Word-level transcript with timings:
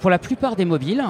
pour 0.00 0.10
la 0.10 0.18
plupart 0.18 0.56
des 0.56 0.64
mobiles, 0.64 1.04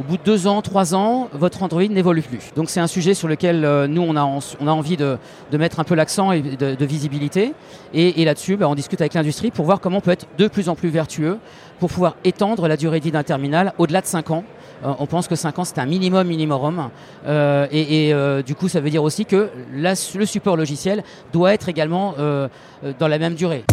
au 0.00 0.02
bout 0.02 0.16
de 0.16 0.22
deux 0.22 0.46
ans, 0.46 0.60
trois 0.60 0.94
ans, 0.94 1.28
votre 1.32 1.62
Android 1.62 1.84
n'évolue 1.84 2.22
plus. 2.22 2.50
Donc 2.56 2.68
c'est 2.68 2.80
un 2.80 2.86
sujet 2.86 3.14
sur 3.14 3.28
lequel 3.28 3.64
euh, 3.64 3.86
nous, 3.86 4.02
on 4.02 4.16
a, 4.16 4.70
envie 4.70 4.96
de, 4.96 5.18
mettre 5.52 5.78
un 5.80 5.84
peu 5.84 5.94
l'accent 5.94 6.32
et 6.32 6.42
de, 6.42 6.84
visibilité. 6.84 7.52
Et, 7.92 8.20
et 8.20 8.24
là-dessus, 8.24 8.56
bah, 8.56 8.68
on 8.68 8.74
discute 8.74 9.00
avec 9.00 9.14
l'industrie 9.14 9.50
pour 9.50 9.64
voir 9.64 9.80
comment 9.80 9.98
on 9.98 10.00
peut 10.00 10.10
être 10.10 10.26
de 10.36 10.48
plus 10.48 10.68
en 10.68 10.74
plus 10.74 10.88
vertueux 10.88 11.38
pour 11.78 11.90
pouvoir 11.90 12.16
étendre 12.24 12.68
la 12.68 12.76
durée 12.76 13.00
de 13.00 13.10
d'un 13.10 13.22
terminal 13.22 13.72
au-delà 13.78 14.00
de 14.00 14.06
cinq 14.06 14.30
ans. 14.30 14.44
Euh, 14.84 14.92
on 14.98 15.06
pense 15.06 15.28
que 15.28 15.36
5 15.36 15.58
ans, 15.58 15.64
c'est 15.64 15.78
un 15.78 15.86
minimum 15.86 16.26
minimum. 16.26 16.90
Euh, 17.26 17.66
et, 17.70 18.12
euh, 18.12 18.42
du 18.42 18.54
coup, 18.54 18.68
ça 18.68 18.80
veut 18.80 18.90
dire 18.90 19.02
aussi 19.02 19.24
que 19.24 19.50
le 19.72 20.26
support 20.26 20.56
logiciel 20.56 21.02
doit 21.32 21.54
être 21.54 21.68
également 21.68 22.14
dans 22.98 23.08
la 23.08 23.18
même 23.18 23.34
durée. 23.34 23.64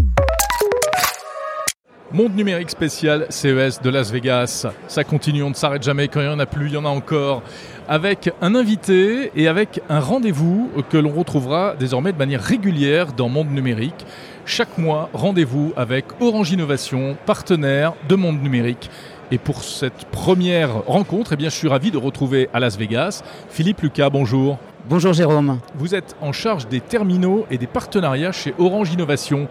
Monde 2.13 2.35
numérique 2.35 2.69
spécial 2.69 3.25
CES 3.29 3.81
de 3.81 3.89
Las 3.89 4.11
Vegas. 4.11 4.67
Ça 4.89 5.05
continue, 5.05 5.43
on 5.43 5.49
ne 5.51 5.55
s'arrête 5.55 5.81
jamais. 5.81 6.09
Quand 6.09 6.19
il 6.19 6.27
n'y 6.27 6.33
en 6.33 6.39
a 6.39 6.45
plus, 6.45 6.67
il 6.67 6.73
y 6.73 6.77
en 6.77 6.83
a 6.83 6.89
encore. 6.89 7.41
Avec 7.87 8.29
un 8.41 8.53
invité 8.53 9.31
et 9.33 9.47
avec 9.47 9.81
un 9.87 10.01
rendez-vous 10.01 10.69
que 10.89 10.97
l'on 10.97 11.11
retrouvera 11.11 11.73
désormais 11.79 12.11
de 12.11 12.17
manière 12.17 12.41
régulière 12.41 13.13
dans 13.13 13.29
Monde 13.29 13.51
numérique. 13.51 14.05
Chaque 14.45 14.77
mois, 14.77 15.09
rendez-vous 15.13 15.71
avec 15.77 16.03
Orange 16.19 16.51
Innovation, 16.51 17.15
partenaire 17.25 17.93
de 18.09 18.15
Monde 18.15 18.41
numérique. 18.43 18.89
Et 19.31 19.37
pour 19.37 19.63
cette 19.63 20.03
première 20.11 20.83
rencontre, 20.85 21.31
eh 21.31 21.37
bien, 21.37 21.47
je 21.47 21.55
suis 21.55 21.69
ravi 21.69 21.91
de 21.91 21.97
retrouver 21.97 22.49
à 22.53 22.59
Las 22.59 22.77
Vegas 22.77 23.23
Philippe 23.49 23.79
Lucas. 23.79 24.09
Bonjour. 24.09 24.57
Bonjour 24.89 25.13
Jérôme. 25.13 25.59
Vous 25.75 25.95
êtes 25.95 26.17
en 26.19 26.33
charge 26.33 26.67
des 26.67 26.81
terminaux 26.81 27.45
et 27.49 27.57
des 27.57 27.67
partenariats 27.67 28.33
chez 28.33 28.53
Orange 28.59 28.91
Innovation. 28.91 29.47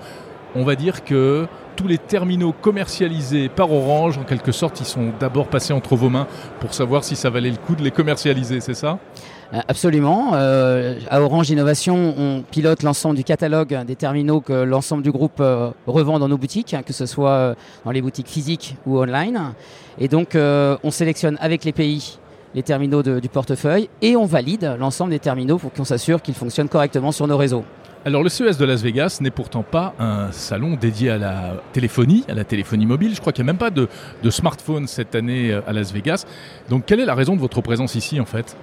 On 0.54 0.64
va 0.64 0.74
dire 0.74 1.04
que 1.04 1.46
tous 1.80 1.88
les 1.88 1.98
terminaux 1.98 2.52
commercialisés 2.52 3.48
par 3.48 3.72
Orange, 3.72 4.18
en 4.18 4.24
quelque 4.24 4.52
sorte, 4.52 4.80
ils 4.80 4.86
sont 4.86 5.12
d'abord 5.18 5.46
passés 5.46 5.72
entre 5.72 5.96
vos 5.96 6.10
mains 6.10 6.26
pour 6.60 6.74
savoir 6.74 7.04
si 7.04 7.16
ça 7.16 7.30
valait 7.30 7.50
le 7.50 7.56
coup 7.56 7.74
de 7.74 7.82
les 7.82 7.90
commercialiser, 7.90 8.60
c'est 8.60 8.74
ça? 8.74 8.98
Absolument. 9.66 10.32
Euh, 10.34 10.98
à 11.08 11.22
Orange 11.22 11.48
Innovation, 11.48 12.14
on 12.18 12.42
pilote 12.42 12.82
l'ensemble 12.82 13.16
du 13.16 13.24
catalogue 13.24 13.84
des 13.86 13.96
terminaux 13.96 14.42
que 14.42 14.52
l'ensemble 14.52 15.02
du 15.02 15.10
groupe 15.10 15.40
euh, 15.40 15.70
revend 15.86 16.18
dans 16.18 16.28
nos 16.28 16.36
boutiques, 16.36 16.74
hein, 16.74 16.82
que 16.84 16.92
ce 16.92 17.06
soit 17.06 17.30
euh, 17.30 17.54
dans 17.86 17.92
les 17.92 18.02
boutiques 18.02 18.28
physiques 18.28 18.76
ou 18.86 18.98
online. 18.98 19.54
Et 19.98 20.08
donc, 20.08 20.34
euh, 20.34 20.76
on 20.84 20.90
sélectionne 20.90 21.38
avec 21.40 21.64
les 21.64 21.72
pays 21.72 22.18
les 22.54 22.64
terminaux 22.64 23.02
du 23.02 23.28
portefeuille 23.28 23.88
et 24.02 24.16
on 24.16 24.26
valide 24.26 24.76
l'ensemble 24.78 25.12
des 25.12 25.20
terminaux 25.20 25.56
pour 25.58 25.72
qu'on 25.72 25.84
s'assure 25.84 26.20
qu'ils 26.20 26.34
fonctionnent 26.34 26.68
correctement 26.68 27.12
sur 27.12 27.28
nos 27.28 27.36
réseaux. 27.36 27.64
Alors 28.02 28.22
le 28.22 28.30
CES 28.30 28.56
de 28.56 28.64
Las 28.64 28.82
Vegas 28.82 29.18
n'est 29.20 29.30
pourtant 29.30 29.62
pas 29.62 29.92
un 29.98 30.32
salon 30.32 30.74
dédié 30.80 31.10
à 31.10 31.18
la 31.18 31.56
téléphonie, 31.74 32.24
à 32.30 32.34
la 32.34 32.44
téléphonie 32.44 32.86
mobile. 32.86 33.14
Je 33.14 33.20
crois 33.20 33.30
qu'il 33.34 33.44
n'y 33.44 33.50
a 33.50 33.52
même 33.52 33.58
pas 33.58 33.68
de, 33.68 33.88
de 34.22 34.30
smartphone 34.30 34.86
cette 34.86 35.14
année 35.14 35.52
à 35.66 35.72
Las 35.74 35.92
Vegas. 35.92 36.24
Donc 36.70 36.86
quelle 36.86 37.00
est 37.00 37.04
la 37.04 37.14
raison 37.14 37.36
de 37.36 37.40
votre 37.40 37.60
présence 37.60 37.96
ici 37.96 38.18
en 38.18 38.24
fait? 38.24 38.56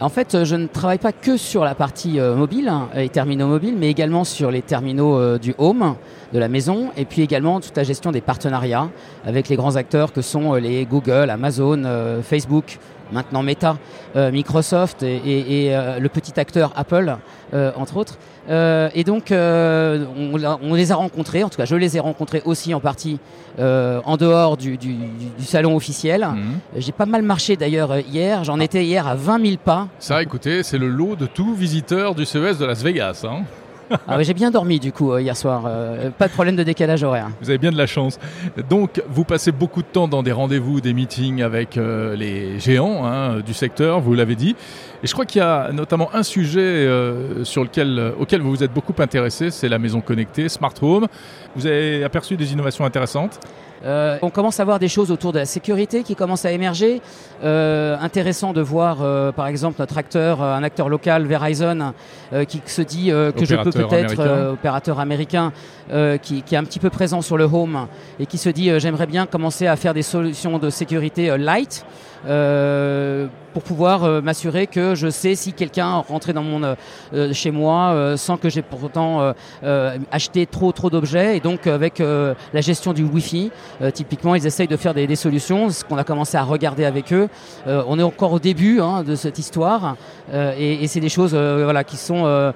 En 0.00 0.08
fait, 0.08 0.44
je 0.44 0.56
ne 0.56 0.66
travaille 0.66 0.96
pas 0.96 1.12
que 1.12 1.36
sur 1.36 1.62
la 1.62 1.74
partie 1.74 2.18
euh, 2.18 2.34
mobile, 2.34 2.68
hein, 2.68 2.88
les 2.94 3.10
terminaux 3.10 3.46
mobiles, 3.46 3.76
mais 3.78 3.90
également 3.90 4.24
sur 4.24 4.50
les 4.50 4.62
terminaux 4.62 5.18
euh, 5.18 5.36
du 5.36 5.54
home, 5.58 5.94
de 6.32 6.38
la 6.38 6.48
maison, 6.48 6.88
et 6.96 7.04
puis 7.04 7.20
également 7.20 7.60
toute 7.60 7.76
la 7.76 7.82
gestion 7.82 8.10
des 8.10 8.22
partenariats 8.22 8.88
avec 9.26 9.50
les 9.50 9.56
grands 9.56 9.76
acteurs 9.76 10.14
que 10.14 10.22
sont 10.22 10.54
euh, 10.54 10.58
les 10.58 10.86
Google, 10.86 11.28
Amazon, 11.28 11.82
euh, 11.84 12.22
Facebook, 12.22 12.78
maintenant 13.12 13.42
Meta, 13.42 13.76
euh, 14.16 14.30
Microsoft 14.30 15.02
et, 15.02 15.16
et, 15.16 15.66
et 15.66 15.76
euh, 15.76 15.98
le 15.98 16.08
petit 16.08 16.38
acteur 16.38 16.72
Apple, 16.76 17.16
euh, 17.54 17.72
entre 17.76 17.96
autres. 17.96 18.18
Et 18.48 19.04
donc, 19.04 19.28
on, 19.30 20.58
on, 20.62 20.74
les 20.74 20.90
a 20.90 20.96
rencontrés, 20.96 21.44
en 21.44 21.48
tout 21.48 21.56
cas, 21.56 21.66
je 21.66 21.76
les 21.76 21.96
ai 21.96 22.00
rencontrés 22.00 22.42
aussi 22.44 22.74
en 22.74 22.80
partie 22.80 23.20
en 23.58 24.16
dehors 24.16 24.56
du, 24.56 24.76
du, 24.76 24.94
du 25.38 25.44
salon 25.44 25.76
officiel. 25.76 26.26
Mmh. 26.26 26.78
J'ai 26.78 26.90
pas 26.90 27.06
mal 27.06 27.22
marché 27.22 27.56
d'ailleurs 27.56 27.98
hier, 27.98 28.42
j'en 28.42 28.58
ah. 28.58 28.64
étais 28.64 28.84
hier 28.84 29.06
à 29.06 29.14
20 29.14 29.46
000 29.46 29.56
pas. 29.64 29.86
Ça, 30.00 30.20
écoutez, 30.20 30.64
c'est 30.64 30.78
le 30.78 30.88
lot 30.88 31.14
de 31.14 31.26
tout 31.26 31.54
visiteur 31.54 32.16
du 32.16 32.24
CES 32.24 32.58
de 32.58 32.64
Las 32.64 32.82
Vegas. 32.82 33.24
Hein 33.24 33.44
ah, 34.08 34.22
J'ai 34.22 34.34
bien 34.34 34.50
dormi 34.50 34.78
du 34.78 34.92
coup 34.92 35.12
euh, 35.12 35.20
hier 35.20 35.36
soir, 35.36 35.64
euh, 35.66 36.10
pas 36.10 36.28
de 36.28 36.32
problème 36.32 36.56
de 36.56 36.62
décalage 36.62 37.02
horaire. 37.02 37.28
Vous 37.40 37.50
avez 37.50 37.58
bien 37.58 37.72
de 37.72 37.76
la 37.76 37.86
chance. 37.86 38.18
Donc 38.68 39.02
vous 39.08 39.24
passez 39.24 39.52
beaucoup 39.52 39.82
de 39.82 39.88
temps 39.88 40.08
dans 40.08 40.22
des 40.22 40.32
rendez-vous, 40.32 40.80
des 40.80 40.92
meetings 40.92 41.42
avec 41.42 41.76
euh, 41.76 42.16
les 42.16 42.58
géants 42.60 43.06
hein, 43.06 43.40
du 43.40 43.54
secteur, 43.54 44.00
vous 44.00 44.14
l'avez 44.14 44.36
dit. 44.36 44.56
Et 45.02 45.06
je 45.06 45.12
crois 45.12 45.24
qu'il 45.24 45.40
y 45.40 45.44
a 45.44 45.72
notamment 45.72 46.14
un 46.14 46.22
sujet 46.22 46.86
sur 47.44 47.64
lequel, 47.64 48.12
auquel 48.18 48.42
vous 48.42 48.50
vous 48.50 48.62
êtes 48.62 48.72
beaucoup 48.72 48.92
intéressé, 48.98 49.50
c'est 49.50 49.68
la 49.68 49.78
maison 49.78 50.02
connectée, 50.02 50.50
Smart 50.50 50.74
Home. 50.82 51.06
Vous 51.56 51.66
avez 51.66 52.04
aperçu 52.04 52.36
des 52.36 52.52
innovations 52.52 52.84
intéressantes 52.84 53.40
euh, 53.84 54.18
on 54.22 54.30
commence 54.30 54.60
à 54.60 54.64
voir 54.64 54.78
des 54.78 54.88
choses 54.88 55.10
autour 55.10 55.32
de 55.32 55.38
la 55.38 55.46
sécurité 55.46 56.02
qui 56.02 56.14
commencent 56.14 56.44
à 56.44 56.52
émerger. 56.52 57.00
Euh, 57.42 57.96
intéressant 58.00 58.52
de 58.52 58.60
voir, 58.60 58.98
euh, 59.00 59.32
par 59.32 59.46
exemple, 59.46 59.76
notre 59.78 59.96
acteur, 59.96 60.42
un 60.42 60.62
acteur 60.62 60.88
local, 60.88 61.26
Verizon, 61.26 61.94
euh, 62.32 62.44
qui 62.44 62.60
se 62.66 62.82
dit 62.82 63.10
euh, 63.10 63.32
que 63.32 63.44
opérateur 63.44 63.72
je 63.72 63.78
peux 63.78 63.88
peut-être, 63.88 64.52
opérateur 64.52 65.00
américain, 65.00 65.52
qui, 66.22 66.42
qui, 66.42 66.54
est 66.54 66.58
un 66.58 66.64
petit 66.64 66.78
peu 66.78 66.90
présent 66.90 67.20
sur 67.20 67.36
le 67.36 67.44
home 67.44 67.88
et 68.20 68.26
qui 68.26 68.38
se 68.38 68.48
dit 68.48 68.70
j'aimerais 68.78 69.06
bien 69.06 69.26
commencer 69.26 69.66
à 69.66 69.74
faire 69.74 69.92
des 69.92 70.02
solutions 70.02 70.58
de 70.58 70.70
sécurité 70.70 71.36
light. 71.36 71.84
Euh, 73.50 73.60
pour 73.60 73.62
pouvoir 73.62 74.04
euh, 74.04 74.20
m'assurer 74.20 74.66
que 74.66 74.94
je 74.94 75.08
sais 75.08 75.34
si 75.34 75.52
quelqu'un 75.52 75.96
rentrait 75.96 76.32
dans 76.32 76.42
mon 76.42 76.62
euh, 77.14 77.32
chez 77.32 77.50
moi 77.50 77.90
euh, 77.90 78.16
sans 78.16 78.36
que 78.36 78.48
j'ai 78.48 78.62
pourtant 78.62 79.20
euh, 79.20 79.32
euh, 79.64 79.98
acheté 80.12 80.46
trop 80.46 80.72
trop 80.72 80.90
d'objets. 80.90 81.36
Et 81.36 81.40
donc 81.40 81.66
avec 81.66 81.98
la 82.00 82.60
gestion 82.60 82.92
du 82.92 83.02
Wi-Fi 83.02 83.50
typiquement 83.92 84.34
ils 84.34 84.46
essayent 84.46 84.68
de 84.68 84.76
faire 84.76 84.94
des, 84.94 85.16
solutions 85.16 85.70
ce 85.70 85.84
qu'on 85.84 85.98
a 85.98 86.04
commencé 86.04 86.36
à 86.36 86.42
regarder 86.42 86.84
avec 86.84 87.12
eux. 87.12 87.28
On 87.66 87.98
est 87.98 88.02
encore 88.02 88.32
au 88.32 88.38
début 88.38 88.80
hein, 88.80 89.02
de 89.02 89.14
cette 89.14 89.38
histoire 89.38 89.96
et, 90.32 90.86
c'est 90.86 91.00
des 91.00 91.08
choses 91.08 91.34
voilà 91.34 91.84
qui 91.84 91.96
sont 91.96 92.52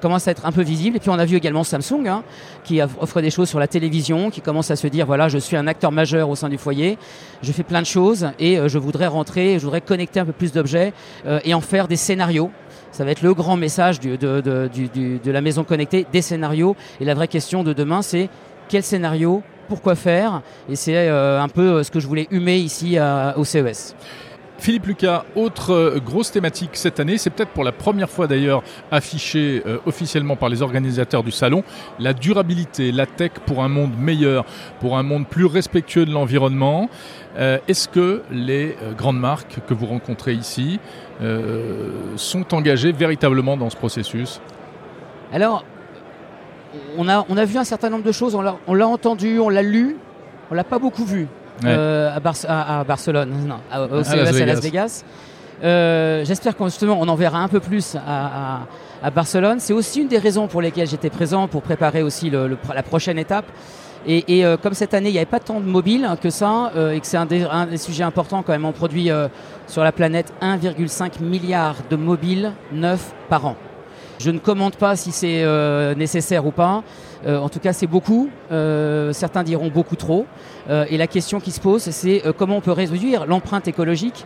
commencent 0.00 0.28
à 0.28 0.30
être 0.30 0.46
un 0.46 0.52
peu 0.52 0.62
visibles. 0.62 0.96
Et 0.96 1.00
puis 1.00 1.10
on 1.10 1.18
a 1.18 1.24
vu 1.24 1.36
également 1.36 1.64
Samsung 1.64 2.06
hein, 2.06 2.22
qui 2.64 2.80
offre 2.82 3.20
des 3.20 3.30
choses 3.30 3.48
sur 3.48 3.58
la 3.58 3.66
télévision 3.66 4.30
qui 4.30 4.40
commence 4.40 4.70
à 4.70 4.76
se 4.76 4.86
dire 4.86 5.06
voilà 5.06 5.28
je 5.28 5.38
suis 5.38 5.56
un 5.56 5.66
acteur 5.66 5.92
majeur 5.92 6.28
au 6.28 6.36
sein 6.36 6.48
du 6.48 6.58
foyer 6.58 6.98
je 7.42 7.52
fais 7.52 7.62
plein 7.62 7.80
de 7.80 7.86
choses 7.86 8.28
et 8.38 8.58
euh, 8.58 8.68
je 8.68 8.78
voudrais 8.78 9.06
rentrer, 9.06 9.58
je 9.58 9.64
voudrais 9.64 9.77
connecter 9.80 10.20
un 10.20 10.24
peu 10.24 10.32
plus 10.32 10.52
d'objets 10.52 10.92
euh, 11.26 11.40
et 11.44 11.54
en 11.54 11.60
faire 11.60 11.88
des 11.88 11.96
scénarios. 11.96 12.50
Ça 12.92 13.04
va 13.04 13.10
être 13.10 13.22
le 13.22 13.34
grand 13.34 13.56
message 13.56 14.00
de, 14.00 15.30
la 15.30 15.40
maison 15.40 15.64
connectée, 15.64 16.06
des 16.12 16.22
scénarios. 16.22 16.76
Et 17.00 17.04
la 17.04 17.14
vraie 17.14 17.28
question 17.28 17.62
de 17.62 17.72
demain, 17.72 18.02
c'est 18.02 18.28
quel 18.68 18.82
scénario, 18.82 19.42
pourquoi 19.68 19.94
faire? 19.94 20.42
Et 20.68 20.76
c'est 20.76 20.96
euh, 20.96 21.40
un 21.40 21.48
peu 21.48 21.82
ce 21.82 21.90
que 21.90 22.00
je 22.00 22.06
voulais 22.06 22.26
humer 22.30 22.56
ici 22.56 22.98
au 23.36 23.44
CES. 23.44 23.94
Philippe 24.58 24.86
Lucas, 24.86 25.24
autre 25.36 25.72
euh, 25.72 26.00
grosse 26.04 26.32
thématique 26.32 26.70
cette 26.72 26.98
année, 26.98 27.16
c'est 27.16 27.30
peut-être 27.30 27.52
pour 27.52 27.62
la 27.62 27.70
première 27.70 28.10
fois 28.10 28.26
d'ailleurs 28.26 28.64
affiché 28.90 29.62
euh, 29.64 29.78
officiellement 29.86 30.34
par 30.34 30.48
les 30.48 30.62
organisateurs 30.62 31.22
du 31.22 31.30
salon, 31.30 31.62
la 32.00 32.12
durabilité, 32.12 32.90
la 32.90 33.06
tech 33.06 33.30
pour 33.46 33.62
un 33.62 33.68
monde 33.68 33.92
meilleur, 33.96 34.44
pour 34.80 34.98
un 34.98 35.04
monde 35.04 35.28
plus 35.28 35.44
respectueux 35.46 36.04
de 36.04 36.10
l'environnement. 36.10 36.90
Euh, 37.38 37.58
Est-ce 37.68 37.88
que 37.88 38.22
les 38.32 38.76
grandes 38.96 39.20
marques 39.20 39.60
que 39.68 39.74
vous 39.74 39.86
rencontrez 39.86 40.32
ici 40.32 40.80
sont 42.16 42.54
engagées 42.54 42.92
véritablement 42.92 43.56
dans 43.56 43.70
ce 43.70 43.76
processus? 43.76 44.40
Alors, 45.32 45.64
on 46.96 47.08
a, 47.08 47.24
on 47.28 47.36
a 47.36 47.44
vu 47.44 47.58
un 47.58 47.64
certain 47.64 47.90
nombre 47.90 48.04
de 48.04 48.12
choses, 48.12 48.34
on 48.34 48.74
l'a 48.74 48.88
entendu, 48.88 49.38
on 49.38 49.48
l'a 49.48 49.62
lu, 49.62 49.96
on 50.50 50.54
l'a 50.54 50.64
pas 50.64 50.78
beaucoup 50.78 51.04
vu 51.04 51.28
ouais. 51.62 51.68
euh, 51.70 52.14
à, 52.16 52.20
Bar 52.20 52.34
à, 52.46 52.80
à, 52.80 52.84
Barcelone, 52.84 53.30
non, 53.46 53.56
à, 53.70 53.82
au 53.82 54.02
CES 54.02 54.14
Las 54.16 54.30
Vegas. 54.32 54.42
À 54.42 54.46
Las 54.46 54.60
Vegas. 54.62 55.04
Euh, 55.64 56.24
J'espère 56.24 56.56
qu'on 56.56 56.66
justement 56.66 56.98
on 57.00 57.08
en 57.08 57.16
verra 57.16 57.38
un 57.38 57.48
peu 57.48 57.60
plus 57.60 57.96
à, 57.96 58.60
à 59.02 59.10
Barcelone. 59.10 59.58
C'est 59.60 59.72
aussi 59.72 60.02
une 60.02 60.08
des 60.08 60.18
raisons 60.18 60.46
pour 60.46 60.62
lesquelles 60.62 60.88
j'étais 60.88 61.10
présent 61.10 61.48
pour 61.48 61.62
préparer 61.62 62.02
aussi 62.02 62.30
le, 62.30 62.48
le, 62.48 62.58
la 62.74 62.82
prochaine 62.82 63.18
étape. 63.18 63.46
Et, 64.06 64.38
et 64.38 64.44
euh, 64.44 64.56
comme 64.56 64.74
cette 64.74 64.94
année, 64.94 65.08
il 65.08 65.12
n'y 65.12 65.18
avait 65.18 65.26
pas 65.26 65.40
tant 65.40 65.60
de 65.60 65.66
mobiles 65.66 66.08
que 66.22 66.30
ça, 66.30 66.70
euh, 66.76 66.92
et 66.92 67.00
que 67.00 67.06
c'est 67.06 67.16
un, 67.16 67.26
un, 67.50 67.66
des 67.66 67.76
sujets 67.76 68.04
importants 68.04 68.42
quand 68.42 68.52
même, 68.52 68.64
on 68.64 68.72
produit 68.72 69.10
euh, 69.10 69.28
sur 69.66 69.82
la 69.82 69.90
planète 69.92 70.32
1,5 70.40 71.20
milliard 71.20 71.74
de 71.90 71.96
mobiles 71.96 72.52
neufs 72.72 73.12
par 73.28 73.44
an. 73.44 73.56
Je 74.18 74.30
ne 74.30 74.38
commente 74.38 74.76
pas 74.76 74.96
si 74.96 75.10
c'est 75.12 75.42
euh, 75.44 75.94
nécessaire 75.94 76.44
ou 76.46 76.50
pas. 76.50 76.82
Euh, 77.26 77.38
en 77.38 77.48
tout 77.48 77.60
cas, 77.60 77.72
c'est 77.72 77.86
beaucoup. 77.86 78.28
Euh, 78.52 79.12
certains 79.12 79.42
diront 79.44 79.68
beaucoup 79.68 79.96
trop. 79.96 80.26
Euh, 80.70 80.84
et 80.90 80.96
la 80.98 81.06
question 81.06 81.40
qui 81.40 81.50
se 81.50 81.60
pose, 81.60 81.82
c'est 81.82 82.22
euh, 82.26 82.32
comment 82.36 82.56
on 82.56 82.60
peut 82.60 82.72
réduire 82.72 83.26
l'empreinte 83.26 83.66
écologique 83.68 84.24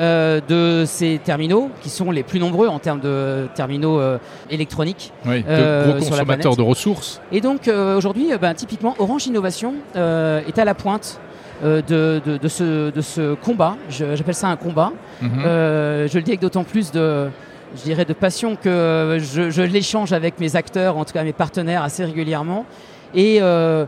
euh, 0.00 0.40
de 0.48 0.84
ces 0.86 1.20
terminaux, 1.22 1.70
qui 1.82 1.90
sont 1.90 2.10
les 2.10 2.22
plus 2.22 2.38
nombreux 2.40 2.68
en 2.68 2.78
termes 2.78 3.00
de 3.00 3.46
terminaux 3.54 4.00
euh, 4.00 4.18
électroniques. 4.48 5.12
Oui, 5.26 5.44
euh, 5.48 5.88
gros 5.90 5.98
consommateurs 5.98 6.56
de 6.56 6.62
ressources. 6.62 7.20
Et 7.30 7.40
donc 7.40 7.68
euh, 7.68 7.96
aujourd'hui, 7.98 8.28
ben, 8.40 8.54
typiquement, 8.54 8.94
Orange 8.98 9.26
Innovation 9.26 9.74
euh, 9.96 10.40
est 10.48 10.58
à 10.58 10.64
la 10.64 10.74
pointe 10.74 11.20
de, 11.62 11.80
de, 12.26 12.38
de, 12.38 12.48
ce, 12.48 12.90
de 12.90 13.00
ce 13.00 13.34
combat. 13.34 13.76
J'appelle 13.88 14.34
ça 14.34 14.48
un 14.48 14.56
combat. 14.56 14.90
Mm 15.20 15.26
-hmm. 15.26 15.30
euh, 15.46 16.08
je 16.08 16.16
le 16.18 16.24
dis 16.24 16.30
avec 16.32 16.40
d'autant 16.40 16.64
plus 16.64 16.90
de, 16.90 17.28
je 17.76 17.82
dirais, 17.82 18.04
de 18.04 18.12
passion 18.12 18.56
que 18.56 19.18
je, 19.20 19.50
je 19.50 19.62
l'échange 19.62 20.12
avec 20.12 20.38
mes 20.40 20.56
acteurs, 20.56 20.96
en 20.96 21.04
tout 21.04 21.12
cas 21.12 21.24
mes 21.24 21.32
partenaires, 21.32 21.82
assez 21.82 22.04
régulièrement. 22.04 22.66
Et 23.14 23.38
euh, 23.40 23.86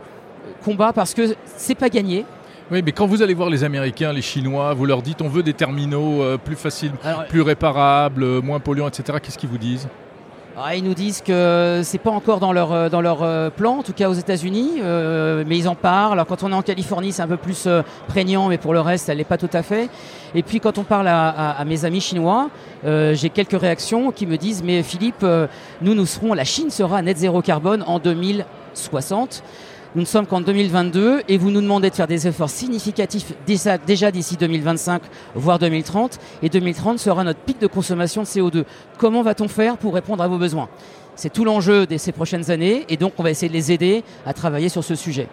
combat 0.64 0.92
parce 0.92 1.14
que 1.14 1.34
c'est 1.56 1.75
pas 1.75 1.88
gagné. 1.88 2.25
Oui, 2.70 2.82
mais 2.84 2.92
quand 2.92 3.06
vous 3.06 3.22
allez 3.22 3.34
voir 3.34 3.50
les 3.50 3.62
Américains, 3.62 4.12
les 4.12 4.22
Chinois, 4.22 4.72
vous 4.72 4.86
leur 4.86 5.02
dites 5.02 5.20
on 5.20 5.28
veut 5.28 5.42
des 5.42 5.52
terminaux 5.52 6.22
plus 6.44 6.56
faciles, 6.56 6.92
plus 7.28 7.42
réparables, 7.42 8.40
moins 8.42 8.58
polluants, 8.58 8.88
etc. 8.88 9.19
Qu'est-ce 9.22 9.36
qu'ils 9.36 9.50
vous 9.50 9.58
disent? 9.58 9.86
Ah, 10.56 10.77
ils 10.77 10.85
nous 10.85 10.95
disent 10.95 11.21
que 11.21 11.81
c'est 11.83 11.99
pas 11.99 12.12
encore 12.12 12.39
dans 12.39 12.53
leur 12.53 12.73
euh, 12.73 12.89
dans 12.89 13.01
leur 13.01 13.25
euh, 13.25 13.51
plan, 13.51 13.79
en 13.79 13.83
tout 13.83 13.93
cas 13.93 14.09
aux 14.09 14.15
États-Unis, 14.15 14.75
euh, 14.81 15.43
mais 15.49 15.59
ils 15.59 15.69
en 15.69 15.75
parlent. 15.75 16.12
Alors 16.12 16.27
quand 16.27 16.45
on 16.45 16.53
est 16.53 16.55
en 16.55 16.62
Californie, 16.62 17.11
c'est 17.11 17.23
un 17.23 17.27
peu 17.27 17.37
plus 17.37 17.67
prégnant, 18.06 18.49
mais 18.49 18.56
pour 18.56 18.73
le 18.73 18.81
reste, 18.81 19.09
elle 19.09 19.19
n'est 19.19 19.25
pas 19.25 19.37
tout 19.37 19.51
à 19.53 19.65
fait. 19.65 19.91
Et 20.37 20.45
puis 20.45 20.61
quand 20.61 20.79
on 20.79 20.85
parle 20.85 21.09
à, 21.09 21.51
à, 21.51 21.65
mes 21.65 21.85
amis 21.85 22.01
chinois, 22.01 22.51
j'ai 22.85 23.31
quelques 23.31 23.61
réactions 23.61 24.12
qui 24.12 24.27
me 24.27 24.37
disent 24.37 24.62
mais 24.62 24.85
Philippe, 24.85 25.27
nous 25.83 25.95
nous 25.95 26.06
serons, 26.06 26.35
la 26.35 26.45
Chine 26.45 26.71
sera 26.71 27.03
net 27.03 27.17
zéro 27.17 27.43
carbone 27.43 27.83
en 27.87 27.99
2060. 27.99 29.43
Nous 29.94 30.00
ne 30.00 30.06
sommes 30.06 30.26
qu'en 30.26 30.41
2022 30.41 31.23
et 31.29 31.38
vous 31.38 31.52
nous 31.52 31.61
demandez 31.61 31.88
de 31.88 31.94
faire 31.94 32.08
des 32.08 32.26
efforts 32.26 32.50
significatifs 32.50 33.32
déjà, 33.46 34.11
d'ici 34.11 34.37
2025, 34.37 35.00
voire 35.37 35.61
2030. 35.61 36.19
Et 36.43 36.49
2030 36.49 36.99
sera 36.99 37.23
notre 37.23 37.38
pic 37.38 37.61
de 37.61 37.69
consommation 37.69 38.23
de 38.23 38.26
CO2. 38.26 38.64
Comment 38.99 39.23
va-t-on 39.23 39.46
faire 39.46 39.76
pour 39.76 39.94
répondre 39.94 40.20
à 40.25 40.26
vos 40.26 40.37
besoins? 40.37 40.69
C'est 41.14 41.32
tout 41.32 41.44
l'enjeu 41.44 41.87
de 41.87 41.96
ces 41.96 42.11
prochaines 42.11 42.50
années 42.50 42.85
et 42.88 42.96
donc 42.96 43.12
on 43.19 43.23
va 43.23 43.31
essayer 43.31 43.49
de 43.49 43.52
les 43.52 43.70
aider 43.70 44.02
à 44.26 44.32
travailler 44.32 44.69
sur 44.69 44.82
ce 44.82 44.96
sujet. 44.96 45.29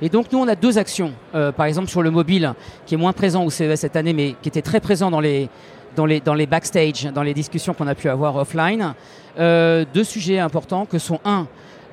Et 0.00 0.08
donc 0.08 0.30
nous, 0.30 0.38
on 0.38 0.46
a 0.46 0.54
deux 0.54 0.78
actions. 0.78 1.12
Euh, 1.34 1.50
par 1.50 1.66
exemple, 1.66 1.88
sur 1.88 2.02
le 2.02 2.12
mobile, 2.12 2.54
qui 2.86 2.94
est 2.94 2.98
moins 2.98 3.12
présent 3.12 3.44
au 3.44 3.50
CES 3.50 3.80
cette 3.80 3.96
année, 3.96 4.12
mais 4.12 4.36
qui 4.42 4.48
était 4.48 4.62
très 4.62 4.78
présent 4.78 5.10
dans 5.10 5.20
les, 5.20 5.48
dans 5.96 6.06
les, 6.06 6.20
dans 6.20 6.34
les 6.34 6.46
backstage, 6.46 7.04
dans 7.12 7.24
les 7.24 7.34
discussions 7.34 7.74
qu'on 7.74 7.88
a 7.88 7.96
pu 7.96 8.08
avoir 8.08 8.36
offline. 8.36 8.94
Euh, 9.40 9.84
deux 9.92 10.04
sujets 10.04 10.38
importants 10.38 10.86
que 10.86 10.98
sont, 10.98 11.18
un, 11.24 11.48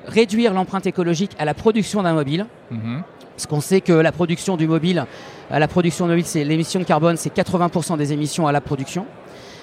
réduire 0.06 0.54
l'empreinte 0.54 0.86
écologique 0.86 1.32
à 1.38 1.44
la 1.44 1.54
production 1.54 2.02
d'un 2.02 2.14
mobile. 2.14 2.46
Mhm. 2.70 3.02
Parce 3.36 3.46
qu'on 3.46 3.60
sait 3.60 3.80
que 3.80 3.92
la 3.92 4.12
production 4.12 4.56
du 4.56 4.66
mobile, 4.66 5.06
à 5.50 5.58
la 5.58 5.68
production 5.68 6.06
de 6.06 6.10
mobile, 6.10 6.26
c'est 6.26 6.44
l'émission 6.44 6.80
de 6.80 6.84
carbone, 6.84 7.16
c'est 7.16 7.34
80% 7.34 7.96
des 7.96 8.12
émissions 8.12 8.46
à 8.46 8.52
la 8.52 8.60
production. 8.60 9.06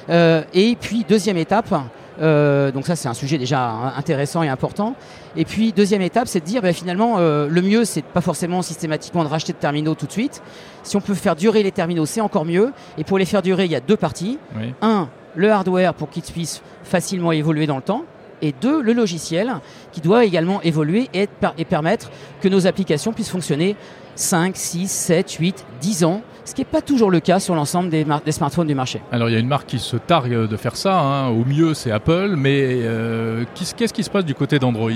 Euh, 0.09 0.43
et 0.53 0.75
puis 0.75 1.05
deuxième 1.07 1.37
étape, 1.37 1.73
euh, 2.19 2.71
donc 2.71 2.87
ça 2.87 2.95
c'est 2.95 3.07
un 3.07 3.13
sujet 3.13 3.37
déjà 3.37 3.93
intéressant 3.95 4.41
et 4.43 4.49
important. 4.49 4.95
Et 5.35 5.45
puis 5.45 5.71
deuxième 5.71 6.01
étape, 6.01 6.27
c'est 6.27 6.39
de 6.39 6.45
dire 6.45 6.61
ben, 6.61 6.73
finalement 6.73 7.17
euh, 7.19 7.47
le 7.47 7.61
mieux 7.61 7.85
c'est 7.85 8.03
pas 8.03 8.21
forcément 8.21 8.61
systématiquement 8.61 9.23
de 9.23 9.29
racheter 9.29 9.53
de 9.53 9.57
terminaux 9.57 9.93
tout 9.93 10.07
de 10.07 10.11
suite. 10.11 10.41
Si 10.83 10.95
on 10.95 11.01
peut 11.01 11.13
faire 11.13 11.35
durer 11.35 11.61
les 11.61 11.71
terminaux, 11.71 12.05
c'est 12.05 12.21
encore 12.21 12.45
mieux. 12.45 12.73
Et 12.97 13.03
pour 13.03 13.19
les 13.19 13.25
faire 13.25 13.41
durer, 13.41 13.65
il 13.65 13.71
y 13.71 13.75
a 13.75 13.81
deux 13.81 13.97
parties. 13.97 14.39
Un, 14.81 15.09
le 15.35 15.51
hardware 15.51 15.93
pour 15.93 16.09
qu'ils 16.09 16.23
puissent 16.23 16.61
facilement 16.83 17.31
évoluer 17.31 17.67
dans 17.67 17.75
le 17.75 17.81
temps 17.83 18.03
et 18.41 18.53
deux, 18.61 18.81
le 18.81 18.93
logiciel 18.93 19.55
qui 19.91 20.01
doit 20.01 20.25
également 20.25 20.61
évoluer 20.61 21.09
et, 21.13 21.27
et 21.57 21.65
permettre 21.65 22.09
que 22.41 22.47
nos 22.47 22.67
applications 22.67 23.13
puissent 23.13 23.29
fonctionner 23.29 23.75
5, 24.19 24.55
6, 24.55 24.91
7, 24.91 25.31
8, 25.31 25.65
10 25.81 26.03
ans, 26.03 26.21
ce 26.43 26.53
qui 26.53 26.61
n'est 26.61 26.65
pas 26.65 26.81
toujours 26.81 27.09
le 27.09 27.19
cas 27.19 27.39
sur 27.39 27.55
l'ensemble 27.55 27.89
des, 27.89 28.05
smartphones 28.31 28.67
du 28.67 28.75
marché. 28.75 29.01
Alors 29.11 29.29
il 29.29 29.33
y 29.33 29.35
a 29.35 29.39
une 29.39 29.47
marque 29.47 29.67
qui 29.67 29.79
se 29.79 29.95
targue 29.95 30.47
de 30.47 30.57
faire 30.57 30.75
ça, 30.75 30.99
hein. 30.99 31.29
au 31.29 31.45
mieux 31.45 31.73
c'est 31.73 31.91
Apple, 31.91 32.33
mais 32.35 32.81
euh, 32.83 33.45
qu'est-ce 33.55 33.93
qui 33.93 34.03
se 34.03 34.09
passe 34.09 34.25
du 34.25 34.35
côté 34.35 34.59
d'Android? 34.59 34.91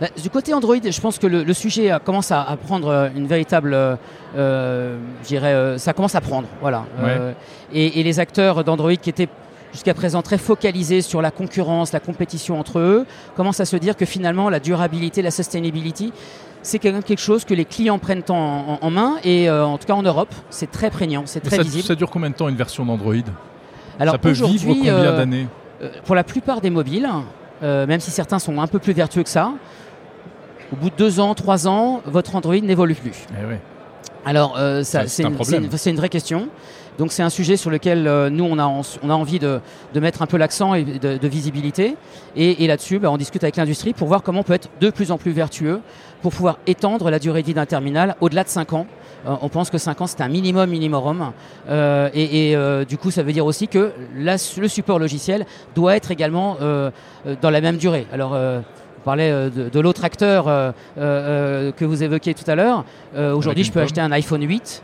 Bah, 0.00 0.06
du 0.20 0.30
côté 0.30 0.54
Android, 0.54 0.76
je 0.82 1.00
pense 1.00 1.18
que 1.18 1.26
le, 1.26 1.52
sujet 1.52 1.92
commence 2.04 2.30
à, 2.30 2.56
prendre 2.64 2.88
euh, 2.88 3.08
une 3.16 3.26
véritable, 3.26 3.76
euh, 4.36 4.98
dirais, 5.24 5.78
ça 5.78 5.92
commence 5.92 6.14
à 6.14 6.20
prendre, 6.20 6.46
voilà. 6.60 6.84
et, 7.72 8.00
et, 8.00 8.02
les 8.02 8.20
acteurs 8.20 8.62
d'Android 8.62 8.94
qui 8.96 9.10
étaient 9.10 9.28
jusqu'à 9.72 9.94
présent 9.94 10.22
très 10.22 10.38
focalisés 10.38 11.02
sur 11.02 11.22
la 11.22 11.30
concurrence, 11.30 11.92
la 11.92 12.00
compétition 12.00 12.60
entre 12.60 12.78
eux, 12.78 13.06
commencent 13.36 13.60
à 13.60 13.64
se 13.64 13.76
dire 13.76 13.96
que 13.96 14.04
finalement 14.04 14.50
la 14.50 14.60
durabilité, 14.60 15.22
la 15.22 15.30
sustainability, 15.30 16.12
c'est 16.62 16.78
quelque 16.78 17.16
chose 17.16 17.44
que 17.44 17.54
les 17.54 17.64
clients 17.64 17.98
prennent 17.98 18.22
en, 18.28 18.90
main 18.90 19.16
et 19.24 19.48
euh, 19.48 19.64
en 19.64 19.78
tout 19.78 19.86
cas 19.86 19.94
en 19.94 20.02
Europe, 20.02 20.32
c'est 20.50 20.70
très 20.70 20.90
prégnant, 20.90 21.24
c'est 21.26 21.40
très 21.40 21.56
ça, 21.56 21.62
visible. 21.62 21.84
Ça 21.84 21.94
dure 21.94 22.10
combien 22.10 22.30
de 22.30 22.34
temps 22.34 22.48
une 22.48 22.56
version 22.56 22.86
d'Android? 22.86 23.14
Alors 23.98 24.14
ça 24.14 24.18
peut 24.18 24.30
vivre 24.30 24.74
combien 24.74 24.94
euh, 24.94 25.16
d'années? 25.16 25.48
euh, 25.82 25.90
Pour 26.04 26.14
la 26.14 26.24
plupart 26.24 26.60
des 26.60 26.70
mobiles, 26.70 27.08
même 27.62 28.00
si 28.00 28.10
certains 28.10 28.38
sont 28.38 28.60
un 28.60 28.66
peu 28.66 28.78
plus 28.78 28.92
vertueux 28.92 29.22
que 29.22 29.28
ça, 29.28 29.52
au 30.72 30.76
bout 30.76 30.90
de 30.90 30.96
deux 30.96 31.20
ans, 31.20 31.34
trois 31.34 31.68
ans, 31.68 32.00
votre 32.06 32.34
Android 32.34 32.56
n'évolue 32.56 32.94
plus. 32.94 33.26
Eh 33.32 33.58
Alors, 34.24 34.58
c'est 34.84 35.22
une, 35.22 35.68
une, 35.86 35.96
vraie 35.96 36.08
question. 36.08 36.48
Donc 36.98 37.12
c'est 37.12 37.22
un 37.22 37.30
sujet 37.30 37.56
sur 37.56 37.70
lequel 37.70 38.06
euh, 38.06 38.28
nous, 38.28 38.44
on 38.44 38.58
a, 38.58 38.66
on 38.66 39.10
a 39.10 39.14
envie 39.14 39.38
de, 39.38 39.60
de 39.94 40.00
mettre 40.00 40.20
un 40.22 40.26
peu 40.26 40.36
l'accent 40.36 40.74
et 40.74 40.84
de, 40.84 41.28
visibilité. 41.28 41.96
Et, 42.36 42.64
et 42.64 42.66
là-dessus, 42.66 42.98
bah, 42.98 43.10
on 43.10 43.16
discute 43.16 43.42
avec 43.42 43.56
l'industrie 43.56 43.94
pour 43.94 44.08
voir 44.08 44.22
comment 44.22 44.40
on 44.40 44.44
peut 44.44 44.52
être 44.52 44.68
de 44.80 44.90
plus 44.90 45.10
en 45.10 45.18
plus 45.18 45.32
vertueux 45.32 45.80
pour 46.20 46.32
pouvoir 46.32 46.58
étendre 46.66 47.10
la 47.10 47.18
durée 47.18 47.42
de 47.42 47.46
vie 47.46 47.54
d'un 47.54 47.66
terminal 47.66 48.16
au-delà 48.20 48.44
de 48.44 48.48
5 48.48 48.74
ans. 48.74 48.86
Euh, 49.26 49.34
on 49.40 49.48
pense 49.48 49.70
que 49.70 49.78
5 49.78 50.02
ans, 50.02 50.06
c'est 50.06 50.20
un 50.20 50.28
minimum 50.28 50.68
minimum. 50.68 51.32
Euh, 51.68 52.10
et, 52.12 52.50
et 52.50 52.56
euh, 52.56 52.84
du 52.84 52.98
coup, 52.98 53.10
ça 53.10 53.22
veut 53.22 53.32
dire 53.32 53.46
aussi 53.46 53.68
que 53.68 53.92
la, 54.16 54.36
le 54.58 54.68
support 54.68 54.98
logiciel 54.98 55.46
doit 55.74 55.96
être 55.96 56.10
également 56.10 56.58
dans 57.40 57.50
la 57.50 57.60
même 57.60 57.78
durée. 57.78 58.06
Alors, 58.12 58.36
on 59.02 59.04
parlait 59.04 59.50
de, 59.50 59.68
de 59.68 59.80
l'autre 59.80 60.04
acteur 60.04 60.44
que 60.96 61.84
vous 61.84 62.02
évoquiez 62.02 62.34
tout 62.34 62.48
à 62.48 62.54
l'heure. 62.54 62.84
Aujourd'hui, 63.34 63.64
je 63.64 63.72
peux 63.72 63.80
acheter 63.80 64.00
un 64.00 64.12
iPhone 64.12 64.42
8 64.42 64.82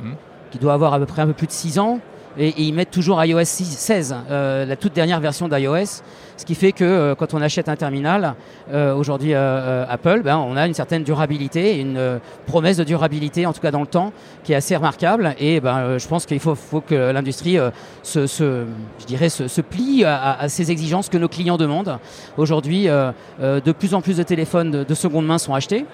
qui 0.51 0.59
doit 0.59 0.73
avoir 0.73 0.95
à 0.95 0.99
peu 0.99 1.07
près 1.07 1.23
un 1.23 1.27
peu 1.27 1.33
plus 1.35 1.47
de 1.47 1.53
6 1.53 1.79
ans. 1.79 2.01
Et, 2.39 2.55
ils 2.63 2.73
mettent 2.73 2.91
toujours 2.91 3.23
iOS 3.25 3.45
16, 3.45 4.15
euh, 4.31 4.65
la 4.65 4.77
toute 4.77 4.93
dernière 4.93 5.21
version 5.21 5.49
d'iOS. 5.49 6.03
Ce 6.37 6.45
qui 6.45 6.55
fait 6.55 6.71
que 6.71 6.85
euh, 6.85 7.15
quand 7.17 7.35
on 7.35 7.43
achète 7.43 7.69
un 7.69 7.75
terminal, 7.75 8.35
euh, 8.73 8.95
aujourd'hui 8.95 9.35
Apple, 9.35 10.23
ben, 10.23 10.39
on 10.39 10.57
a 10.57 10.67
une 10.67 10.75
certaine 10.75 11.03
durabilité, 11.03 11.81
une 11.81 12.21
promesse 12.47 12.77
de 12.77 12.85
durabilité, 12.85 13.45
en 13.45 13.53
tout 13.53 13.61
cas 13.61 13.73
dans 13.73 13.81
le 13.81 13.87
temps, 13.87 14.13
qui 14.45 14.53
est 14.53 14.57
assez 14.57 14.77
remarquable. 14.77 15.35
Et 15.41 15.61
ben, 15.61 15.99
je 15.99 16.07
pense 16.07 16.27
qu'il 16.27 16.39
faut, 16.39 16.81
que 16.81 17.11
l'industrie 17.11 17.59
se, 18.03 18.27
je 18.27 19.07
dirais, 19.07 19.29
se, 19.29 19.61
plie 19.61 20.05
à, 20.05 20.49
ces 20.49 20.71
exigences 20.71 21.09
que 21.09 21.19
nos 21.19 21.29
clients 21.29 21.57
demandent. 21.57 21.99
Aujourd'hui, 22.37 22.87
de 22.87 23.73
plus 23.73 23.95
en 23.95 24.01
plus 24.01 24.17
de 24.17 24.23
téléphones 24.23 24.85
de 24.85 24.95
seconde 24.95 25.27
main 25.27 25.39
sont 25.39 25.55
achetés. 25.55 25.85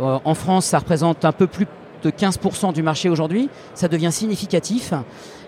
en 0.00 0.34
France, 0.34 0.66
ça 0.66 0.78
représente 0.78 1.24
un 1.24 1.32
peu 1.32 1.46
plus 1.46 1.66
de 2.02 2.10
15% 2.10 2.72
du 2.72 2.82
marché 2.82 3.08
aujourd'hui, 3.08 3.48
ça 3.74 3.88
devient 3.88 4.12
significatif. 4.12 4.92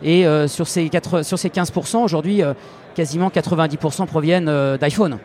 Et 0.03 0.27
euh, 0.27 0.49
sur, 0.49 0.67
ces 0.67 0.91
sur 1.23 1.39
ces 1.39 1.49
15%, 1.49 1.99
aujourd'hui, 1.99 2.43
euh, 2.43 2.55
quasiment 2.95 3.29
90% 3.29 4.07
proviennent 4.07 4.49
euh, 4.49 4.77
d'iPhone. 4.77 5.19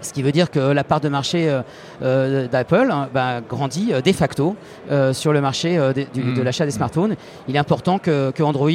Ce 0.00 0.12
qui 0.12 0.22
veut 0.22 0.30
dire 0.30 0.50
que 0.50 0.60
la 0.60 0.84
part 0.84 1.00
de 1.00 1.08
marché 1.08 1.52
d'Apple 2.00 2.88
hein, 2.92 3.08
bah, 3.12 3.40
grandit 3.40 3.90
de 3.92 4.12
facto 4.12 4.54
sur 5.10 5.32
le 5.32 5.40
marché 5.40 5.76
de, 5.76 6.06
mmh. 6.20 6.40
l'achat 6.44 6.64
des 6.64 6.70
smartphones. 6.70 7.16
Il 7.48 7.56
est 7.56 7.58
important 7.58 7.98
que, 7.98 8.40
Android, 8.40 8.70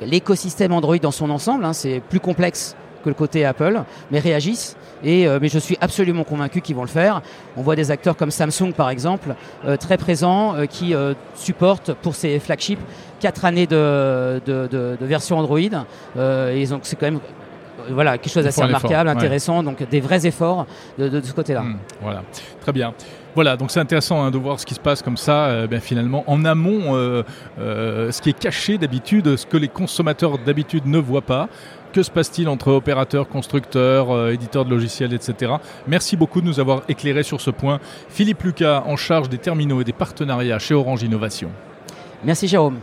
l'écosystème 0.00 0.72
Android 0.72 0.96
dans 0.96 1.12
son 1.12 1.30
ensemble, 1.30 1.64
hein, 1.64 1.72
c'est 1.72 2.00
plus 2.00 2.18
complexe 2.18 2.74
que 3.02 3.08
le 3.08 3.14
côté 3.14 3.44
Apple, 3.44 3.82
mais 4.10 4.18
réagissent. 4.18 4.76
Et, 5.04 5.26
euh, 5.26 5.38
mais 5.40 5.48
je 5.48 5.58
suis 5.58 5.76
absolument 5.80 6.24
convaincu 6.24 6.60
qu'ils 6.60 6.76
vont 6.76 6.82
le 6.82 6.88
faire. 6.88 7.22
On 7.56 7.62
voit 7.62 7.76
des 7.76 7.90
acteurs 7.90 8.16
comme 8.16 8.30
Samsung, 8.30 8.72
par 8.76 8.90
exemple, 8.90 9.34
euh, 9.64 9.76
très 9.76 9.96
présents, 9.96 10.54
euh, 10.54 10.66
qui 10.66 10.94
supportent 11.34 11.92
pour 11.94 12.14
ses 12.14 12.38
flagships 12.38 12.80
4 13.20 13.44
années 13.44 13.66
de, 13.66 14.40
de, 14.44 14.68
de, 14.70 14.96
de 15.00 15.06
version 15.06 15.38
Android. 15.38 15.58
et 15.58 16.66
donc 16.66 16.80
c'est 16.82 16.96
quand 16.96 17.06
même 17.06 17.20
voilà, 17.90 18.18
quelque 18.18 18.32
chose 18.32 18.44
d'assez 18.44 18.62
remarquable, 18.62 19.08
intéressant, 19.08 19.62
donc 19.62 19.88
des 19.88 20.00
vrais 20.00 20.26
efforts 20.26 20.66
de, 20.98 21.20
ce 21.20 21.32
côté-là. 21.32 21.62
Mmh, 21.62 21.78
voilà, 22.00 22.22
très 22.60 22.72
bien. 22.72 22.94
Voilà, 23.34 23.56
donc 23.56 23.70
c'est 23.70 23.80
intéressant 23.80 24.22
hein, 24.22 24.30
de 24.30 24.38
voir 24.38 24.60
ce 24.60 24.66
qui 24.66 24.74
se 24.74 24.80
passe 24.80 25.02
comme 25.02 25.16
ça, 25.16 25.66
ben, 25.66 25.80
finalement, 25.80 26.22
en 26.26 26.44
amont, 26.44 26.94
ce 27.56 28.20
qui 28.20 28.30
est 28.30 28.38
caché 28.38 28.78
d'habitude, 28.78 29.36
ce 29.36 29.46
que 29.46 29.56
les 29.56 29.68
consommateurs 29.68 30.38
d'habitude 30.38 30.86
ne 30.86 30.98
voient 30.98 31.22
pas. 31.22 31.48
Que 31.92 32.02
se 32.02 32.10
passe-t-il 32.10 32.48
entre 32.48 32.72
opérateurs, 32.72 33.28
constructeurs, 33.28 34.10
euh, 34.10 34.32
éditeurs 34.32 34.64
de 34.64 34.70
logiciels, 34.70 35.12
etc. 35.12 35.52
Merci 35.86 36.16
beaucoup 36.16 36.40
de 36.40 36.46
nous 36.46 36.58
avoir 36.58 36.82
éclairé 36.88 37.22
sur 37.22 37.40
ce 37.40 37.50
point. 37.50 37.80
Philippe 38.08 38.42
Lucas, 38.44 38.84
en 38.86 38.96
charge 38.96 39.28
des 39.28 39.38
terminaux 39.38 39.80
et 39.82 39.84
des 39.84 39.92
partenariats 39.92 40.58
chez 40.58 40.74
Orange 40.74 41.02
Innovation. 41.02 41.50
Merci 42.24 42.48
Jérôme. 42.48 42.78